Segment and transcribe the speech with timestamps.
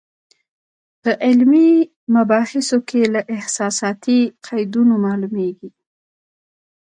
[1.01, 1.71] په علمي
[2.15, 5.69] مباحثو کې له احساساتي قیدونو معلومېږي.